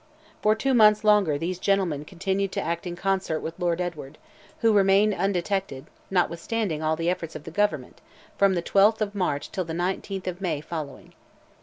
For 0.41 0.55
two 0.55 0.73
months 0.73 1.03
longer 1.03 1.37
these 1.37 1.59
gentlemen 1.59 2.05
continued 2.05 2.51
to 2.53 2.59
act 2.63 2.87
in 2.87 2.95
concert 2.95 3.39
with 3.39 3.59
Lord 3.59 3.79
Edward, 3.79 4.17
who 4.61 4.73
remained 4.73 5.13
undetected, 5.13 5.85
notwithstanding 6.09 6.81
all 6.81 6.95
the 6.95 7.07
efforts 7.11 7.35
of 7.35 7.43
Government, 7.53 8.01
from 8.35 8.55
the 8.55 8.63
12th 8.63 9.01
of 9.01 9.13
March 9.13 9.51
till 9.51 9.63
the 9.63 9.73
19th 9.73 10.25
of 10.25 10.41
May 10.41 10.59
following. 10.59 11.13